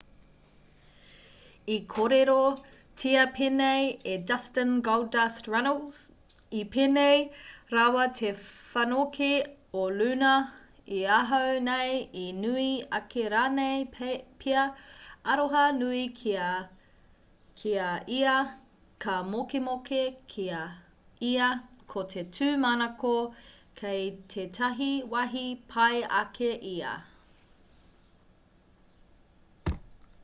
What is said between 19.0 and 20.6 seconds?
ka mokemoke ki